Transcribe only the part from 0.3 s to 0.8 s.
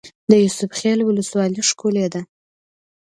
یوسف